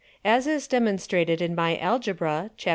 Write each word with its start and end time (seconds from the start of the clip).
As 0.25 0.47
is 0.47 0.65
demonstrated 0.67 1.43
in 1.43 1.53
my 1.53 1.77
Algebra, 1.77 2.49
_Chap. 2.57 2.69